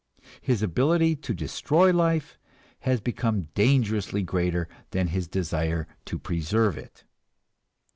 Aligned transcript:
His 0.41 0.63
ability 0.63 1.15
to 1.17 1.31
destroy 1.35 1.93
life 1.93 2.39
has 2.79 2.99
become 2.99 3.49
dangerously 3.53 4.23
greater 4.23 4.67
than 4.89 5.09
his 5.09 5.27
desire 5.27 5.87
to 6.05 6.17
preserve 6.17 6.75
it. 6.75 7.03